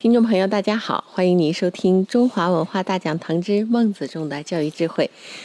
[0.00, 5.04] 听众朋友，大家好，欢迎您收听中华文化大讲堂之《孟子中的教育智慧》，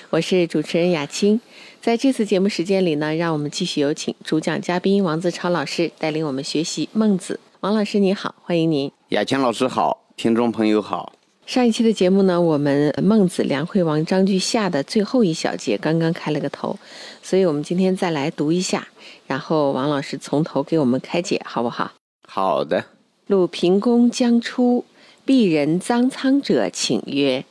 [0.09, 1.41] 我是主持人雅青。
[1.81, 7.37] 在这次节目时间里呢，让我们继续有请主讲嘉宾王自超老师带领我们学习孟子。
[7.59, 8.89] 王老师你好，欢迎您。
[9.09, 11.11] 雅青老师好，听众朋友好。
[11.45, 16.79] 上一期的节目呢，我们孟子梁惠王章句下的最后一小节刚刚开了个头，
[17.21, 18.87] 所以我们今天再来读一下，
[19.27, 21.91] 然后王老师从头给我们开解，好不好？
[22.25, 22.85] 好的。
[23.27, 24.85] 鲁平公将出，
[25.25, 27.43] 鄙人臧苍者请曰：“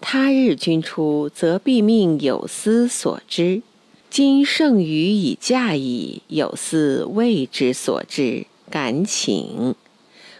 [0.00, 3.60] 他日君出，则必命有司所之。
[4.08, 9.74] 今剩余以驾矣，有司未之所之，敢请。”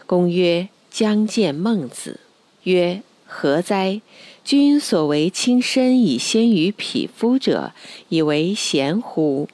[0.07, 2.19] 公曰：“将见孟子。”
[2.65, 4.01] 曰：“何哉？
[4.43, 7.73] 君所为亲身以先于匹夫者，
[8.07, 9.47] 以为贤乎？”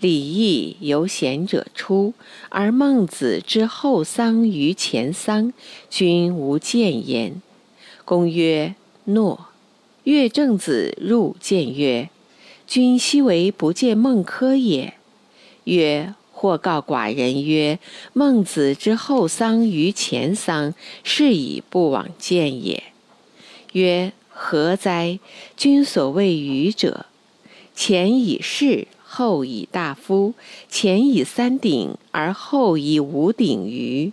[0.00, 2.14] 礼义由贤者出，
[2.48, 5.52] 而孟子之后丧于前丧，
[5.90, 7.42] 君无见焉。
[8.06, 9.46] 公曰：“诺。”
[10.02, 12.08] 乐正子入见曰
[12.66, 14.94] ：“君奚为不见孟轲也？”
[15.64, 17.78] 曰：“或告寡人曰：
[18.14, 20.72] 孟子之后丧于前丧，
[21.04, 22.82] 是以不往见也。”
[23.72, 25.20] 曰：“何哉？
[25.54, 27.04] 君所谓愚者，
[27.74, 30.34] 前以事。”后以大夫，
[30.68, 34.12] 前以三鼎，而后以五鼎于。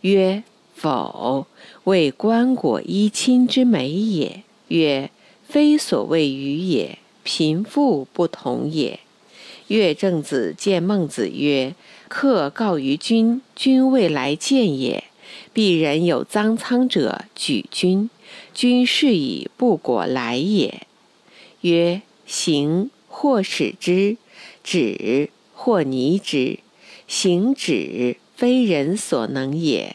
[0.00, 0.42] 曰：
[0.74, 1.46] 否，
[1.84, 4.42] 为棺椁衣亲之美也。
[4.66, 5.08] 曰：
[5.48, 8.98] 非所谓愚也，贫富不同也。
[9.68, 11.76] 乐正子见孟子曰：
[12.08, 15.04] 客告于君，君未来见也。
[15.54, 18.10] 鄙人有脏仓者举君，
[18.52, 20.82] 君是以不果来也。
[21.60, 24.16] 曰：行，或使之。
[24.64, 26.58] 止或拟之，
[27.06, 29.94] 行止非人所能也。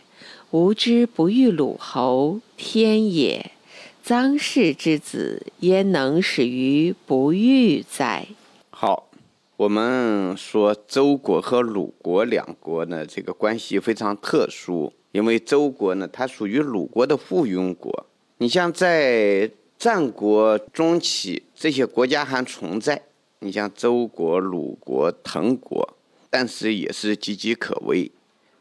[0.52, 3.52] 吾之不欲鲁侯，天也。
[4.06, 8.28] 臧氏之子，焉能始于不欲哉？
[8.70, 9.10] 好，
[9.58, 18.06] 我们说周国和鲁国两国呢，这个关系非常特殊，因为周国呢，它属于鲁国的附庸国。
[18.38, 23.00] 你像在战国中期，这些国家还存在。
[23.42, 25.98] 你像周国、鲁国、滕国，
[26.30, 28.12] 但是也是岌岌可危，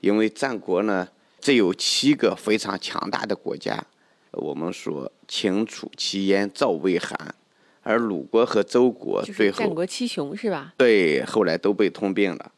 [0.00, 1.08] 因为战国呢
[1.40, 3.84] 只有七个非常强大的国家，
[4.30, 7.34] 我们说秦、楚、齐、燕、赵、魏、韩，
[7.82, 10.72] 而鲁国和周国最后战国七雄是吧？
[10.76, 12.52] 对，后来都被吞并了，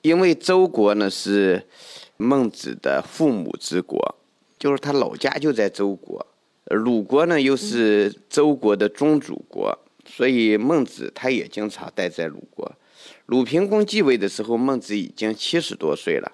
[0.00, 1.62] 因为周国呢是
[2.16, 4.16] 孟子的父母之国，
[4.58, 6.26] 就是他老家就在周国，
[6.70, 9.78] 鲁国呢又是周国的宗主国。
[10.06, 12.70] 所以孟子他也经常待在鲁国。
[13.26, 16.32] 鲁平公继位的时候，孟子已经七十多岁了，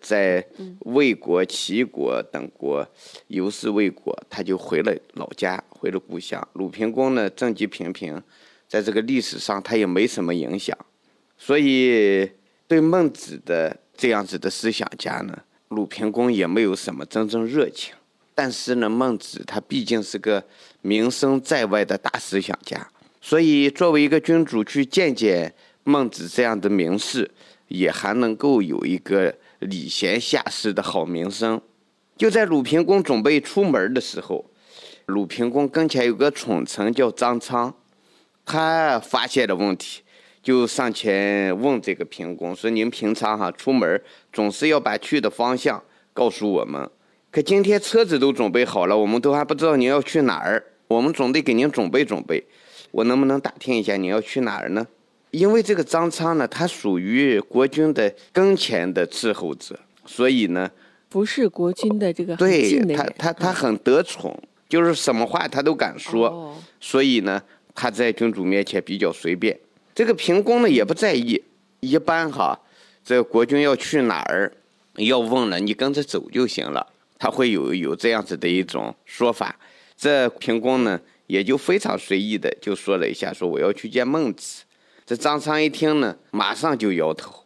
[0.00, 0.44] 在
[0.80, 2.86] 魏国、齐国等国
[3.26, 6.46] 游说魏国，他就回了老家，回了故乡。
[6.54, 8.22] 鲁平公呢，政绩平平，
[8.68, 10.76] 在这个历史上他也没什么影响，
[11.36, 12.30] 所以
[12.66, 15.36] 对孟子的这样子的思想家呢，
[15.68, 17.94] 鲁平公也没有什么真正热情。
[18.34, 20.44] 但是呢，孟子他毕竟是个
[20.80, 22.88] 名声在外的大思想家。
[23.20, 25.52] 所以，作为一个君主去见见
[25.84, 27.30] 孟子这样的名士，
[27.66, 31.60] 也还能够有一个礼贤下士的好名声。
[32.16, 34.44] 就在鲁平公准备出门的时候，
[35.06, 37.74] 鲁平公跟前有个宠臣叫张昌，
[38.46, 40.02] 他发现了问题，
[40.42, 44.00] 就上前问这个平公说：“您平常哈出门
[44.32, 46.88] 总是要把去的方向告诉我们，
[47.30, 52.44] 可今天车子都准备好了，我们都还不知道您要去哪儿，我们总得给您准备准备。”
[52.90, 54.86] 我能不能打听一下你要去哪儿呢？
[55.30, 60.70] 因为这个张昌呢，他属于国君的跟前的伺候者，所以呢，
[61.10, 64.34] 不是国君的这个对他，他他很得宠，
[64.70, 67.42] 就是什么话他都敢说，所以呢，
[67.74, 69.54] 他在君主面前比较随便。
[69.94, 71.42] 这个平公呢也不在意，
[71.80, 72.58] 一般哈，
[73.04, 74.50] 这个国君要去哪儿，
[74.94, 76.86] 要问了，你跟着走就行了，
[77.18, 79.54] 他会有有这样子的一种说法。
[79.94, 80.98] 这平公呢。
[81.28, 84.64] 也就非常随意的就说了一下，说我要去见孟子。
[85.06, 87.44] 这张昌一听呢，马上就摇头，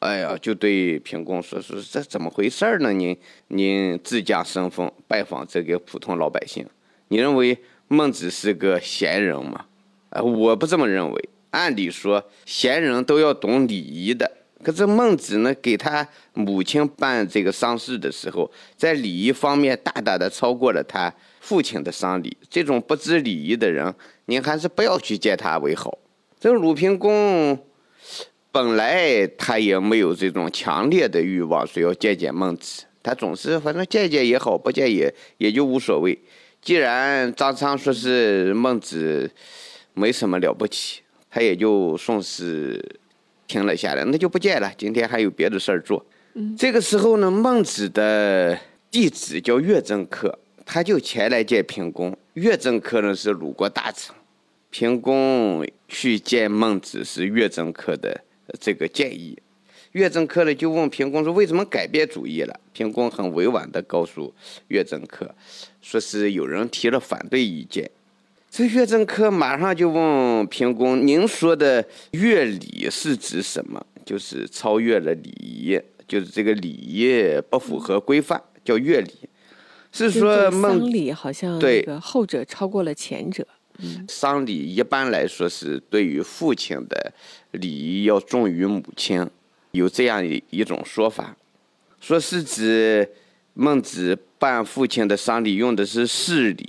[0.00, 2.92] 哎呀，就对平公说说这怎么回事呢？
[2.92, 3.16] 您
[3.48, 6.66] 您自降身份拜访这个普通老百姓，
[7.08, 9.66] 你认为孟子是个贤人吗？
[10.08, 11.28] 呃，我不这么认为。
[11.50, 14.28] 按理说，贤人都要懂礼仪的，
[14.60, 22.36] 可是孟子呢，给他母亲办这个丧事的时候，在礼仪方面大大的超过了他父亲的丧礼。
[22.48, 23.94] 这种不知礼仪的人，
[24.24, 25.98] 您还是不要去见他为好。
[26.40, 27.58] 这鲁平公
[28.50, 32.84] 本来他也没有这种强烈的欲望，说要见见孟子。
[33.02, 36.18] 他总是反正见见也好，不见也也就无所谓。
[36.62, 39.30] 既然张苍说是孟子
[39.92, 42.82] 没什么了不起，他也就算是。
[43.46, 44.72] 停了下来，那就不见了。
[44.76, 46.02] 今天还有别的事儿做。
[46.56, 48.58] 这个时候呢，孟子的
[48.90, 52.16] 弟子叫乐正客，他就前来见平公。
[52.34, 54.14] 乐正科呢是鲁国大臣，
[54.70, 58.20] 平公去见孟子是乐正科的
[58.60, 59.38] 这个建议。
[59.92, 64.34] 乐正科呢就问平公说：“为什么改变主意了？”平公很委婉地告诉
[64.66, 65.32] 乐正科，
[65.80, 67.88] 说是有人提了反对意见。
[68.50, 73.84] 这乐正科马上就问平公：“您说的乐礼是指什么？
[74.04, 79.12] 就是超越了礼仪，就是这个礼仪不符合规范，叫乐礼。
[79.94, 83.46] 是说丧礼好像对后者超过了前者。
[84.08, 87.12] 丧礼一般来说是对于父亲的
[87.52, 89.26] 礼仪要重于母亲，
[89.70, 91.36] 有这样一一种说法，
[92.00, 93.08] 说是指
[93.54, 96.66] 孟子办父亲的丧礼用的是事礼。”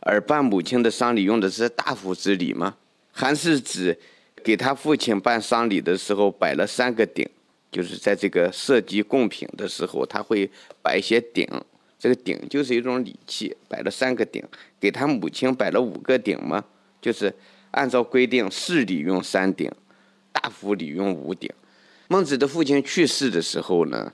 [0.00, 2.76] 而办母亲的丧礼用的是大夫之礼吗？
[3.12, 3.98] 还是指
[4.42, 7.28] 给他父亲办丧礼的时候摆了三个鼎，
[7.70, 10.48] 就是在这个设计贡品的时候，他会
[10.80, 11.46] 摆一些鼎，
[11.98, 14.42] 这个鼎就是一种礼器，摆了三个鼎。
[14.80, 16.64] 给他母亲摆了五个鼎吗？
[17.00, 17.34] 就是
[17.72, 19.70] 按照规定，士礼用三鼎，
[20.32, 21.50] 大夫礼用五鼎。
[22.06, 24.12] 孟子的父亲去世的时候呢，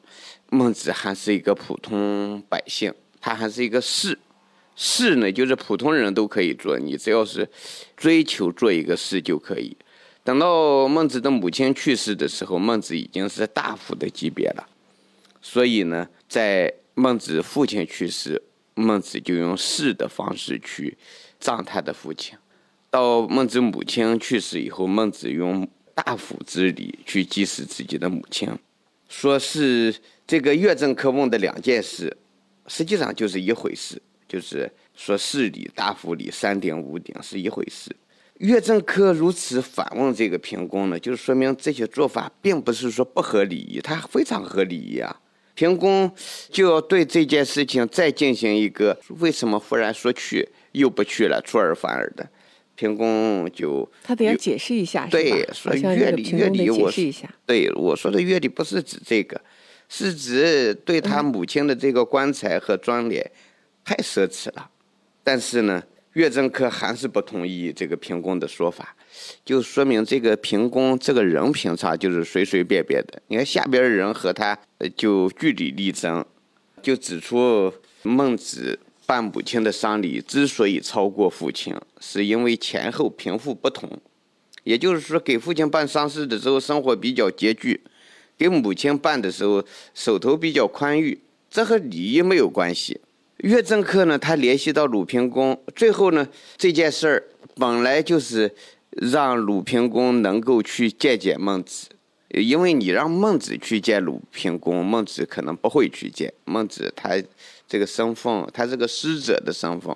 [0.51, 4.19] 孟子还是一个普通百姓，他还是一个士。
[4.75, 7.49] 士呢，就是普通人都可以做，你只要是
[7.97, 9.77] 追求做一个士就可以。
[10.25, 14.67] 等到孟子的母亲去世的时候，孟子已经是大夫的级别了，
[15.41, 18.41] 所以呢，在孟子父亲去世，
[18.75, 20.96] 孟子就用士的方式去
[21.41, 22.37] 葬他的父亲；
[22.91, 28.49] 到孟子母亲去世以后，孟子用大夫之礼去祭祀自己的母亲。
[29.08, 29.94] 说是
[30.26, 32.17] 这个乐正科问的两件事，
[32.69, 34.00] 实际上就是一回事。
[34.26, 37.94] 就是说，事礼、大夫礼、三鼎、五鼎是一回事。
[38.38, 45.20] 乐正科如此反问这个平公呢，就是说明这些做法并不是说不合礼仪，它非常合礼仪啊。
[45.55, 46.11] 平公
[46.51, 52.29] 就要对这件事情再进行一个为什么忽然说去又不去了，出尔反尔的。
[52.75, 56.91] 平公就他得要解释一下，对，说乐礼乐礼，我
[57.47, 59.41] 对我说的乐礼不是指这个，
[59.89, 63.25] 是指对他母亲的这个棺材和妆奁。
[63.87, 64.71] 太奢侈了，
[65.23, 65.83] 但是呢，
[66.15, 68.97] 岳正科还是不同意这个平公的说法，
[69.45, 73.21] 就说明这个平公这个人平常就是随随便便的。
[73.29, 74.59] 你看下边的人和他
[74.97, 76.25] 就据理力争，
[76.83, 77.73] 就指出
[78.03, 83.89] 孟子办母亲的丧礼之所以超过父亲，是因为前后贫富不同，
[84.63, 87.81] 也就是说给父亲办丧事的时候生活比较拮据，
[88.39, 89.65] 给母亲办的时候
[89.95, 91.21] 手头比较宽裕，
[91.51, 93.01] 这和礼仪没有关系。
[93.39, 96.27] 乐正克呢，他联系到鲁平公，最后呢，
[96.57, 97.23] 这件事儿
[97.57, 98.51] 本来就是
[98.96, 101.88] 让鲁平公能够去见见孟子，
[102.31, 106.32] 因为你让孟子去见鲁平公，孟子可能不会去见。
[106.44, 107.10] 孟子他
[107.67, 109.94] 这个身份，他这个师者的身份，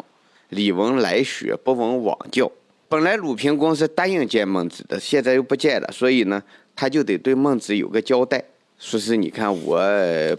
[0.49, 2.50] 礼闻来学，不闻往教。
[2.88, 6.43] 本来鲁平公是答应见孟子的，现在又不见了，所以呢，
[6.75, 8.43] 他就得对孟子有个交代，
[8.78, 9.78] 说是你看我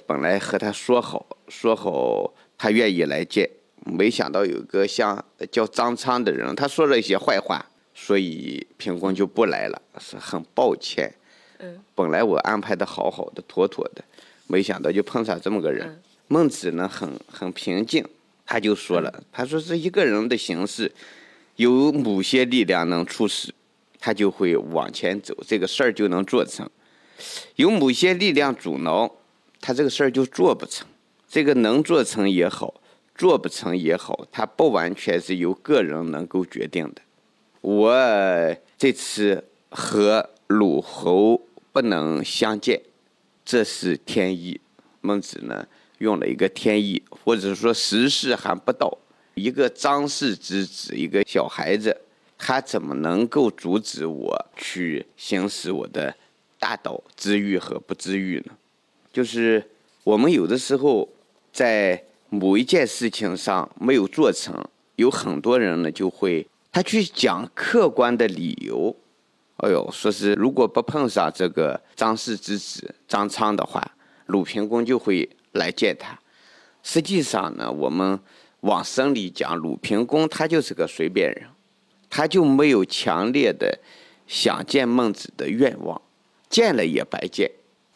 [0.07, 2.33] 本来和他说好，说好。
[2.61, 3.49] 他愿意来见，
[3.85, 7.65] 没想到有个像叫张昌的人，他说了一些坏话，
[8.01, 11.13] 所以平公就不来了，是很抱歉。
[11.59, 14.03] 嗯，本来我安排的好好的、妥妥的，
[14.47, 16.01] 没想到就碰上这么个人。
[16.29, 18.03] 孟子呢，很很平静，
[18.45, 20.91] 他就说了，他说是一个人的形式，
[21.57, 23.53] 有某些力量能促使
[23.99, 26.65] 他就会往前走，这个事儿就能做成；
[27.57, 29.13] 有某些力量阻挠
[29.59, 30.87] 他，这个事儿就做不成。
[31.27, 32.81] 这个能做成也好，
[33.13, 37.01] 做不成也好，他不完全是由个人能够决定的。
[37.61, 42.81] 我这次和鲁侯不能相见，
[43.45, 44.59] 这是天意。
[45.01, 45.67] 孟子呢
[45.99, 48.97] 用了一个天意，或者说时势还不到。
[49.35, 51.95] 一个张氏之子，一个小孩子，
[52.37, 56.15] 他怎么能够阻止我去行使我的
[56.57, 58.53] 大道之欲和不知欲呢？
[59.13, 59.63] 就是
[60.03, 61.07] 我们有的时候。
[61.51, 64.63] 在某一件事情上没有做成，
[64.97, 66.45] 有很多人呢就会
[66.79, 68.95] 他去讲客观的理由，
[69.57, 73.85] 哎呦，说是如果不碰上这个张氏之子张昌的话，
[74.27, 76.17] 鲁平公就会来见他。
[76.81, 78.17] 实际上呢，我们
[78.61, 81.47] 往深里讲，鲁平公他就是个随便人，
[82.09, 83.77] 他就没有强烈的
[84.25, 86.01] 想见孟子的愿望，
[86.49, 87.51] 见了也白见。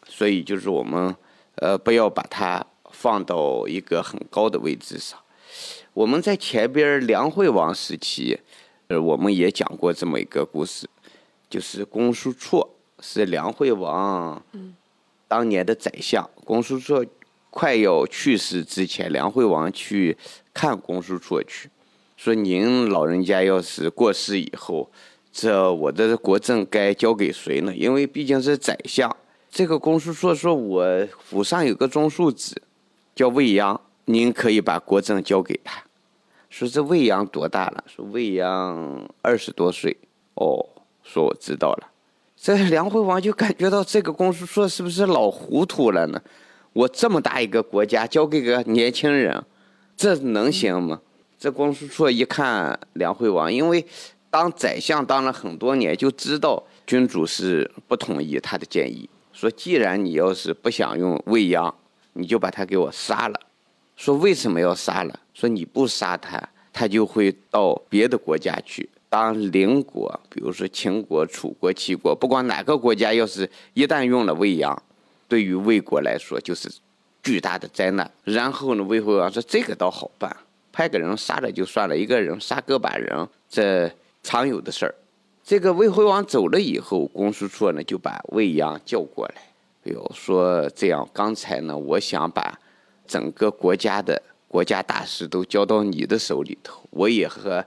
[0.06, 1.16] 所以就是我们
[1.54, 5.18] 呃，不要把他放到一个很高的位置上。
[5.94, 8.36] 我们在前边梁惠王时期，
[8.88, 10.88] 呃，我们也讲过这么一个故事。
[11.50, 12.66] 就是公叔痤
[12.98, 14.42] 是梁惠王
[15.28, 16.28] 当年的宰相。
[16.44, 17.06] 公叔痤
[17.50, 20.16] 快要去世之前，梁惠王去
[20.52, 21.70] 看公叔痤去，
[22.16, 24.90] 说：“您老人家要是过世以后，
[25.32, 27.72] 这我的国政该交给谁呢？
[27.76, 29.14] 因为毕竟是宰相。”
[29.48, 32.60] 这个公叔痤说：“我府上有个中庶子，
[33.14, 35.83] 叫未央，您可以把国政交给他。”
[36.56, 39.96] 说：“这未央多大了？”说：“未央二十多岁。”
[40.34, 40.64] 哦。
[41.06, 41.88] 说我知道了，
[42.34, 46.18] 这梁惠王就感觉到这个公叔痤是不是老糊涂了呢？
[46.72, 49.44] 我这么大一个国家交给个年轻人，
[49.94, 50.98] 这能行吗？
[51.38, 53.84] 这公叔痤一看梁惠王，因为
[54.30, 59.06] 当宰相当了很多年，就知道君主是不同意他的建议。
[59.34, 61.74] 说既然你要是不想用未央，
[62.14, 63.38] 你就把他给我杀了。
[63.94, 65.20] 说为什么要杀了？
[65.34, 68.88] 说你不杀他，他就会到别的国家去。
[69.10, 74.82] 当邻国，比如说秦国、楚国、齐国，不管哪个国家，要是一旦用了未央，
[75.28, 76.68] 对于魏国来说就是
[77.22, 78.10] 巨大的灾难。
[78.24, 80.36] 然后呢，魏惠王说：“这个倒好办，
[80.72, 83.88] 派个人杀了就算了，一个人杀个把人，这
[84.22, 84.94] 常有的事儿。”
[85.46, 89.34] 这个魏惠王走了以后，公叔痤呢就把未央叫过来，
[89.84, 92.58] 哎呦，说这样，刚才呢，我想把
[93.06, 94.20] 整个国家的
[94.54, 97.64] 国家大事都交到你的手里头，我也和。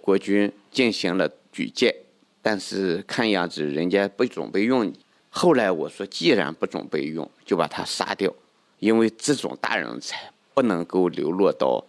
[0.00, 1.92] 国君进行了举荐，
[2.40, 5.00] 但是看样子人家不准备用你。
[5.28, 8.32] 后来我说，既然不准备用，就把他杀掉，
[8.78, 11.84] 因为这种大人才不能够流落到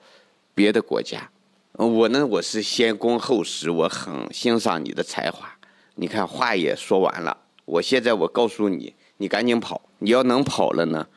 [0.56, 1.30] 别的国家。
[1.74, 5.56] 我呢，我是先公后实，我很欣赏你的才华。
[5.94, 9.84] 你看话也说完了，我现在我告诉你，你赶紧跑。
[10.00, 11.08] 你要能跑了呢，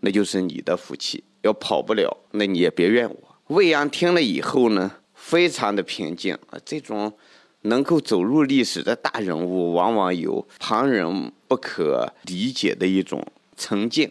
[0.00, 3.16] 那就是你的福气；要跑不了，那你也别怨我。
[3.48, 4.90] 魏阳听了以后呢？
[5.14, 6.58] 非常的平静啊！
[6.64, 7.12] 这种
[7.62, 13.24] 能够走入历史的大人物，往往有旁人不可理解的一种
[13.56, 14.10] 沉静。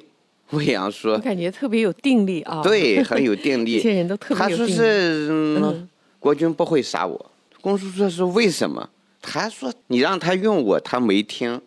[0.51, 3.77] 魏阳说：“我感觉特别有定力啊。”对，很有定力。
[3.81, 4.71] 这些人都特别有定力。
[4.71, 5.87] 他说是
[6.19, 7.31] 国君不会杀我。
[7.59, 8.87] 公叔说是为什么？
[9.21, 11.59] 他说你让他用我，他没听；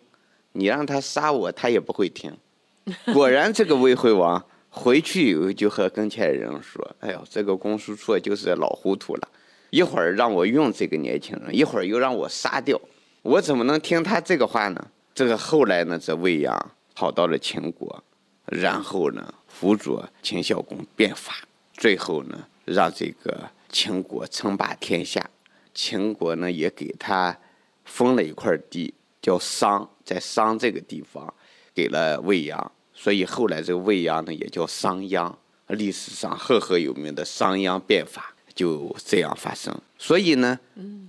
[0.53, 2.33] 你让他杀我，他也不会听。
[3.13, 9.27] 果然，这个魏惠王回去以后就和跟前人说：“哎呦，这个公叔痤就是老糊涂了。”
[9.69, 12.79] 一会儿让我用这个年轻人，一会儿又让我杀掉，
[13.23, 14.87] 我怎么能听他这个话呢？
[15.15, 18.03] 这个后来呢，这魏阳跑到了秦国，
[18.45, 21.33] 然后呢辅佐秦孝公变法，
[21.73, 25.27] 最后呢让这个秦国称霸天下。
[25.73, 27.35] 秦国呢也给他
[27.85, 31.33] 封了一块地，叫商，在商这个地方
[31.73, 35.33] 给了魏阳，所以后来这个魏阳呢也叫商鞅，
[35.67, 38.29] 历史上赫赫有名的商鞅变法。
[38.55, 40.59] 就这样发生，所以呢，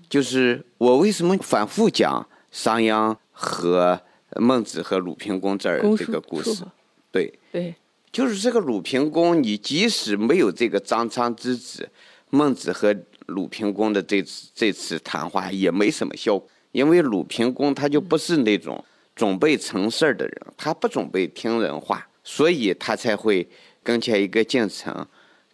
[0.09, 4.01] 就是我为什么反复讲商鞅和
[4.37, 6.65] 孟子和鲁平公这儿这个故事？
[7.13, 7.75] 对对，
[8.11, 11.87] 就是这个鲁平公，你即使没有这个张昌之子，
[12.31, 18.83] 孟子和鲁平公的这次这次谈话也没什么效果，因为鲁平公他就不是那种
[19.15, 23.49] 准备成事儿的人，他不准备听人话，所以他才会
[23.83, 25.07] 跟前一个进城，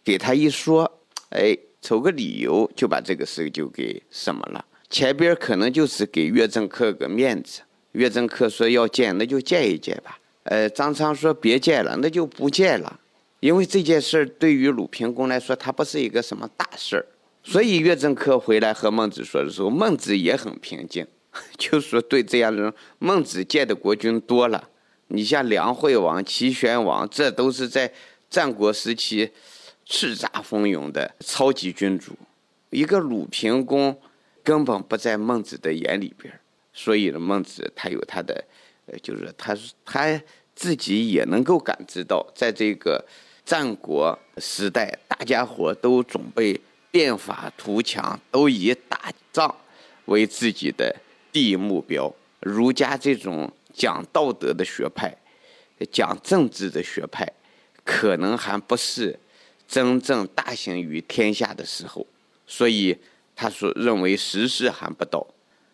[0.04, 1.00] 给他一说，
[1.30, 1.56] 哎。
[1.82, 4.62] 瞅个理由就把这个事就给什么了？
[4.90, 7.62] 前边可能就是给岳正客个面子，
[7.92, 10.18] 岳正客说要见，那就见一见吧。
[10.42, 13.00] 呃，张昌说别见了，那就不见了，
[13.40, 17.06] 因为这件事儿对于鲁平公来说，他不是一个什么大事儿。
[17.42, 21.06] 所以岳正客回来和孟子说的时候，孟子也很平静，
[21.58, 24.68] 就说对这样的人，孟子见的国君多了。
[25.08, 27.92] 你像梁惠王、齐宣王，这都是在
[28.28, 29.30] 战国时期。
[29.92, 32.16] 叱咤风云的超级君主，
[32.70, 34.00] 一个鲁平公
[34.44, 36.32] 根本不在孟子的眼里边
[36.72, 38.44] 所以呢，孟子他有他的，
[38.86, 40.22] 呃，就是他他
[40.54, 43.04] 自己也能够感知到，在这个
[43.44, 46.60] 战国时代，大家伙都准备
[46.92, 49.52] 变法图强，都以打仗
[50.04, 50.94] 为自己的
[51.32, 52.12] 第一目标。
[52.40, 55.14] 儒家这种讲道德的学派，
[55.92, 57.30] 讲政治的学派，
[57.84, 59.18] 可能还不是。
[59.68, 62.04] 真正大行于天下的时候，
[62.44, 62.98] 所以
[63.36, 65.24] 他说认为时势还不到。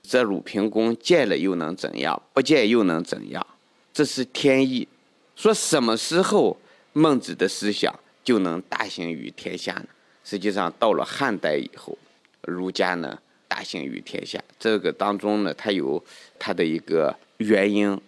[0.02, 2.22] 这鲁平公见了又能怎样？
[2.34, 3.46] 不见又能怎样？
[3.94, 4.86] 这是天意。
[5.34, 6.58] 说什么时候
[6.92, 9.86] 孟子的思想就能大行于天下呢？
[10.22, 11.96] 实际上到了汉代以后，
[12.42, 14.42] 儒家呢大行于天下。
[14.58, 16.02] 这个当中呢，它有
[16.38, 17.98] 它的一个原因，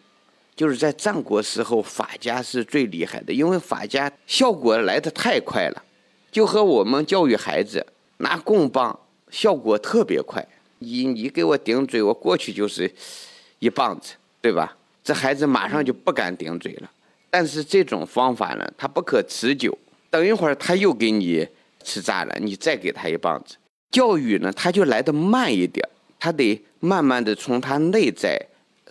[0.54, 5.83] 就是在战国时候法家是最厉害的，因为法家效果来得太快了，
[6.30, 7.87] 就和我们教育孩子
[8.18, 8.99] 拿棍棒
[9.30, 10.47] 效果特别快。
[10.80, 12.90] 你你给我顶嘴，我过去就是
[13.59, 14.76] 一棒子，对吧？
[15.02, 16.90] 这孩子马上就不敢顶嘴了。
[17.30, 19.76] 但是这种方法呢，它不可持久。
[20.11, 21.47] 等一会儿他又给你
[21.85, 23.57] 吃炸了，你再给他一棒子。
[23.90, 28.38] 教育呢，他就来得慢一点，他得慢慢的从他内在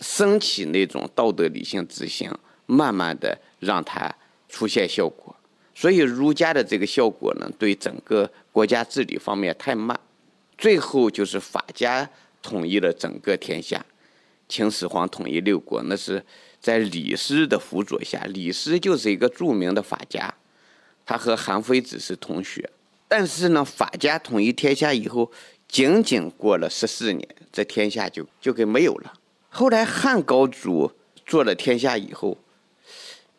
[0.00, 2.30] 升起那种道德理性之心，
[2.66, 4.12] 慢慢的让它
[4.48, 5.34] 出现效果。
[5.74, 9.98] 所以儒家的这个效果呢，对整个国家治理方面太慢。
[10.56, 12.10] 最后就是法家
[12.42, 13.86] 统一了整个天下，
[14.48, 16.24] 秦始皇统一六国，那是
[16.60, 18.24] 在李斯的辅佐下。
[18.24, 20.34] 李斯就是一个著名的法家，
[21.06, 22.68] 他和韩非子是同学。
[23.08, 25.32] 但是呢，法家统一天下以后，
[25.66, 29.14] 仅仅过了十四年，这天下就就给没有了。
[29.48, 30.92] 后来汉高祖
[31.26, 32.36] 做了天下以后，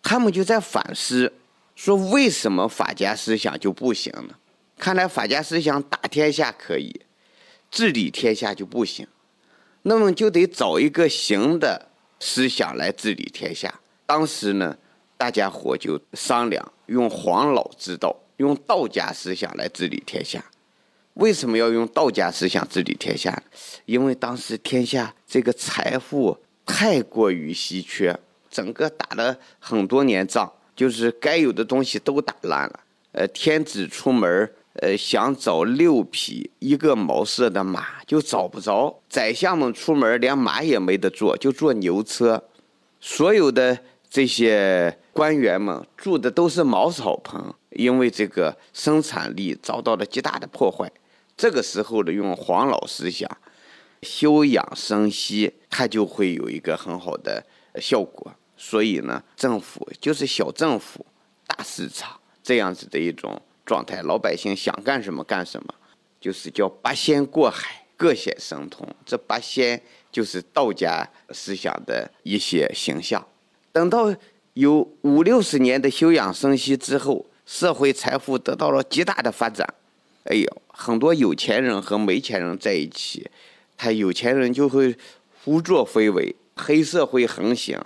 [0.02, 1.32] 他们就在反思，
[1.76, 4.36] 说为什么法家思想就不行呢？
[4.78, 7.02] 看来法家思想打天下可以。
[7.72, 9.08] 治理天下就不行，
[9.84, 13.80] 那么就得找一个行的思想来治理天下。
[14.08, 14.76] 当时呢，
[15.16, 20.44] 大家伙就商量用黄老之道，用道家思想来治理天下。
[21.16, 23.44] 为什么要用道家思想治理天下？
[23.86, 28.18] 因为当时天下这个财富太过于稀缺，
[28.50, 32.80] 整个打了很多年仗，就是该有的东西都打烂了。
[33.12, 42.42] 呃，天子出门呃，想找六匹一个毛色的马就找不着，宰相们出门连马也没得坐，就坐牛车。
[43.02, 43.78] 所有的
[44.10, 50.92] 这些官员们住的都是茅草棚，因为这个生产力遭到了极大的破坏。
[51.36, 53.30] 这个时候呢，用黄老思想，
[54.02, 57.46] 休养生息，它就会有一个很好的
[57.82, 58.34] 效果。
[58.58, 61.06] 所以呢，政府就是小政府，
[61.48, 63.42] 大市场这样子的一种。
[63.66, 65.72] 状态，老百姓想干什么干什么，
[66.20, 68.84] 就是叫八仙过海，各显神通。
[69.06, 69.80] 这八仙
[70.12, 73.24] 就是道家思想的一些形象。
[73.72, 74.12] 等到
[74.56, 79.68] 有五六十年的休养生息之后，社会财富得到了极大的发展。
[80.26, 83.28] 哎呦，很多有钱人和没钱人在一起，
[83.76, 84.96] 他有钱人就会
[85.44, 87.82] 胡作非为，黑社会横行，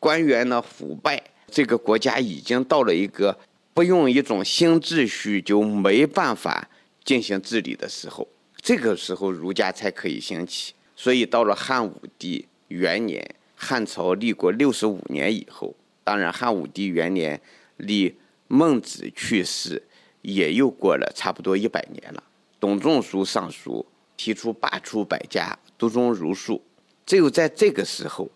[0.00, 3.38] 官员呢腐败，这个国家已经到了一个。
[3.74, 6.68] 不用一种新秩序就没办法
[7.04, 8.26] 进行治理的时候，
[8.62, 10.72] 这个时候儒家才可以兴起。
[10.96, 17.38] 所以到了汉武帝元年，汉朝立国六十五年以后，当然汉武帝元年
[17.76, 18.14] 立
[18.54, 19.82] 孟子去世
[20.20, 22.22] 也又过了差不多一百年了。
[22.60, 26.62] 董仲舒上书提出罢黜百家，独尊儒术，
[27.06, 28.30] 只有在这个时候，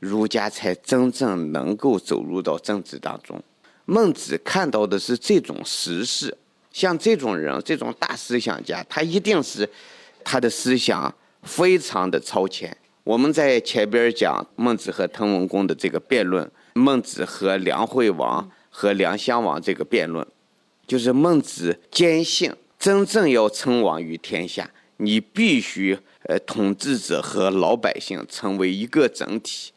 [0.00, 3.40] 儒家才真正能够走入到政治当中。
[3.84, 6.36] 孟子看到的是这种时势，
[6.72, 9.70] 像这种人，这种大思想家，他一定是
[10.24, 12.76] 他的思想非常的超前。
[13.04, 20.26] 我们在前边讲孟子和滕文公的这个辩论，孟子和梁惠王和梁襄王这个辩论，
[20.86, 29.72] 就是孟子坚信，真正要称王于天下，你必须呃统治者和老百姓成为一个整体。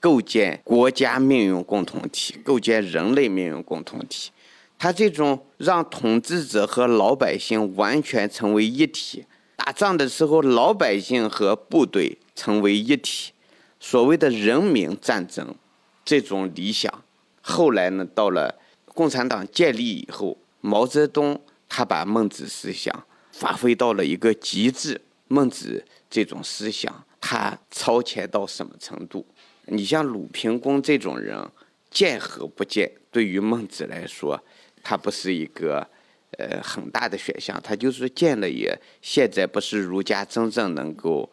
[0.00, 4.30] 构建国家命运共同体，构建人类命运共同体。
[4.78, 13.32] 他这种让统治者和老百姓完全成为一体，打仗的时候，老百姓和部队成为一体，
[13.78, 15.54] 所谓的人民战争，
[16.02, 17.04] 这种理想，
[17.48, 25.00] 后来呢，到了共产党建立以后，毛泽东他把孟子思想发挥到了一个极致。
[25.28, 29.26] 孟子这种思想，他超前到什么程度？
[29.64, 31.42] 你像鲁平公这种人，
[31.90, 34.38] 见和不见，对于孟子来说，
[34.82, 35.86] 他不是一个
[36.38, 37.58] 呃很大的选项。
[37.64, 41.30] 他就是见了也，现在不是儒家真正能够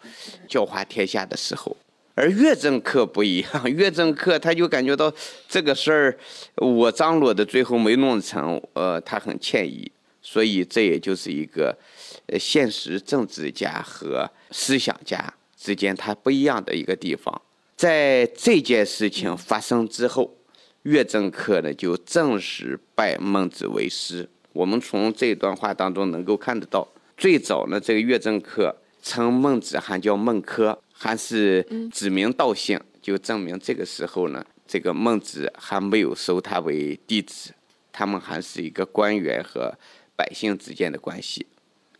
[0.47, 1.75] 教化天下的时候。
[2.15, 5.13] 而乐政客不一样， 乐政客他就感觉到
[5.47, 6.17] 这个事儿，
[6.55, 9.91] 我张罗的最后没弄成，呃，他很歉意。
[10.21, 11.77] 所以这也就是一个
[12.25, 17.39] 呃现实政治家和思想家之间他不一样的一个地方。
[17.75, 20.33] 在这件事情发生之后，
[20.81, 24.27] 岳政客呢就正式拜孟子为师。
[24.53, 37.53] 我们从这段话当中能够看得到，最早呢，这个岳政客称孟子还叫孟轲，还是指名道姓，就证明这个时候呢，这个孟子还没有收他为弟子，
[37.91, 39.77] 他们还是一个官员和
[40.15, 41.45] 百姓之间的关系。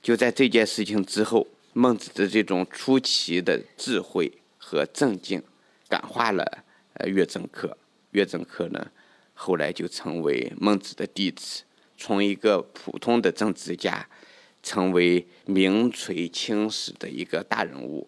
[0.02, 5.44] 就在这件事情之后，孟子的这种出奇的智慧和正经，
[5.90, 7.78] 感化了呃乐正客。
[8.12, 8.88] 乐正客呢，
[9.34, 11.64] 后来就成为孟子的弟子，
[11.98, 14.08] 从一个普通的政治家，
[14.64, 18.08] 成为名垂青史的一个大人物。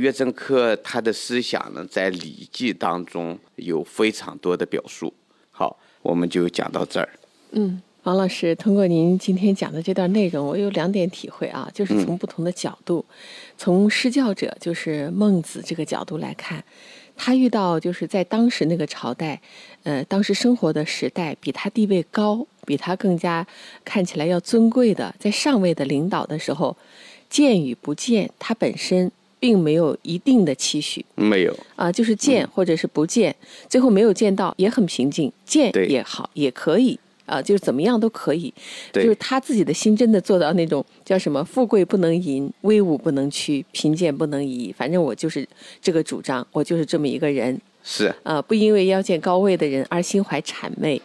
[0.00, 5.14] 岳正科他的思想呢，在《礼记》当中有非常多的表述。
[5.52, 7.08] 好，我们就讲到这儿。
[7.52, 7.80] 嗯。
[8.04, 13.04] 王老师，通过您今天讲的这段内容，我有两点体会啊，就是从不同的角度，
[13.58, 16.64] 从施教者，就是孟子这个角度来看，
[17.14, 19.38] 他遇到就是在当时那个朝代，
[19.82, 23.46] 呃，当时生活的时代，比他地位高，比他更加
[23.84, 26.74] 看起来要尊贵的，在上位的领导的时候，
[27.28, 33.34] 见与不见，他本身并没有一定的期许，没有啊，就是见或者是不见，
[33.68, 36.96] 最后没有见到也很平静，见也好，也可以。
[37.26, 38.52] 啊，就是怎么样都可以，
[38.92, 44.74] 就是他自己的心真的做到那种叫什么“富贵不能淫，威武不能屈，贫贱不能移”。
[44.76, 45.48] 反正我就是
[45.80, 47.56] 这个主张，我就是这么一个人。
[47.84, 51.00] 是啊，不因为要见高位的人而心怀谄媚。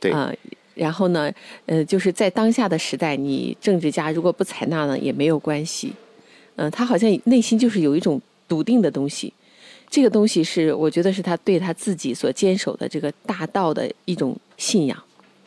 [0.00, 0.34] 对啊，
[0.74, 1.32] 然后呢，
[1.66, 5.92] 呃，就是在当下的时代，你政治家如果不采纳呢，也没有关系。
[6.58, 9.32] 嗯，他好像内心就是有一种笃定的东西，
[9.88, 15.00] 这个东西是我觉得是他对他自己所坚守的这个大道的一种信仰。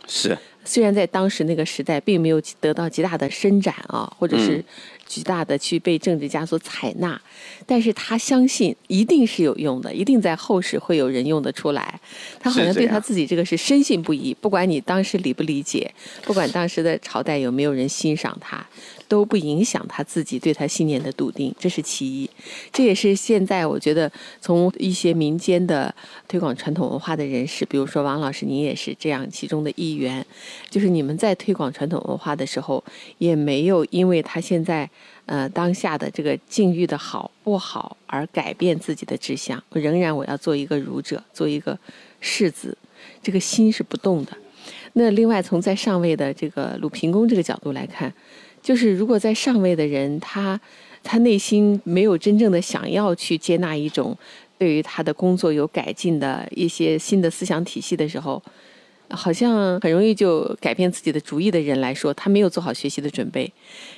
[0.07, 4.63] 是，虽然在当时那个时代并没有得到极大的伸展啊，或者是
[5.11, 7.19] 极大的去被政治家所采纳，
[7.65, 11.99] 但是他相信一定是有用的，一定在后世会有人用得出来。
[12.39, 15.93] 他好像对他自己这个是深信不疑，不管你当时理不理解，
[16.23, 18.65] 不管当时的朝代有没有人欣赏他。
[19.11, 22.29] 都不影响他自己对他信念的笃定，这是其一。
[22.71, 25.93] 这也是现在我觉得从一些民间的
[26.29, 30.25] 推广传统文化的人士，比如说王老师，您也是这样其中的一员。
[30.69, 32.81] 就是你们在推广传统文化的时候，
[33.17, 34.89] 也没有因为他现在
[35.25, 39.61] 呃当下的这个境遇的好不好而改变自己的志向。
[39.71, 41.77] 仍然我要做一个儒者，做一个
[42.19, 42.77] 士子，
[43.21, 44.37] 这个心是不动的。
[44.93, 48.13] 那另外从在上位的这个鲁平公这个角度来看。
[48.63, 50.61] 就是如果在上位的人，他
[51.01, 54.15] 他内心没有真正的想要去接纳一种
[54.59, 58.39] 对于他的工作有改进的一些新的思想体系的时候，
[59.11, 63.51] 好像很容易就改变自己的主意的人来说，他没有做好学习的准备。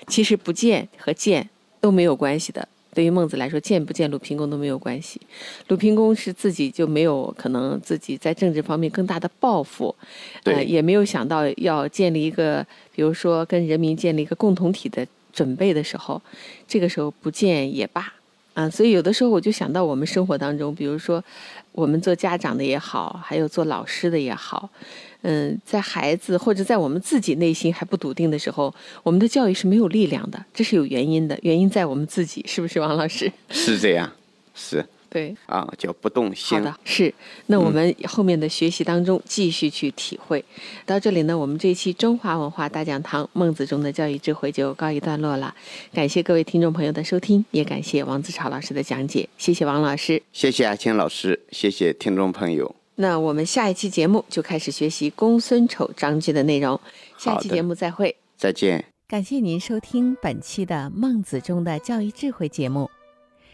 [0.07, 1.49] 其实不见和见
[1.79, 2.67] 都没有关系的。
[2.95, 5.19] 对于孟子来说，见不见鲁平公都没有关系。
[5.67, 9.95] 鲁平公是自己就没有可能自己在政治方面更大的抱负，
[10.43, 16.21] 呃，也没有想到要建立一个，比如说跟人民建立一个共同体的准备的时候，
[16.67, 18.13] 这个时候不见也罢
[18.53, 18.69] 啊。
[18.69, 21.23] 所以有的时候我就想到我们生活当中，比如说
[21.71, 24.69] 我们做家长的也好，还有做老师的也好。
[25.25, 33.31] 嗯，在孩子或者在我们自己内心还不笃定的时候，我们的教育是没有力量的，这是有原因的，原因在我们自己，是不是，王老师？
[33.49, 34.11] 是这样，
[34.53, 34.85] 是。
[35.13, 36.57] 对啊，叫不动心。
[36.57, 37.13] 好的，是。
[37.45, 40.43] 那我们后面的学习当中继续去体会。
[40.87, 45.53] 到这里呢，我们这一期中华文化大讲堂孟子中的教育智慧就告一段落了。
[45.93, 49.29] 感谢各位听众朋友的收听，也感谢王子超老师的讲解。
[49.37, 52.75] 谢谢王老师，谢谢阿青老师，谢谢听众朋友。
[52.95, 56.79] 那我们下一期节目就开始学习公孙丑章句的内容。
[57.19, 58.83] 下期节目再会，再见。
[59.07, 62.89] 感谢您收听本期的孟子中的教育智慧节目。